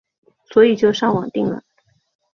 [0.45, 1.61] 所以就上网订了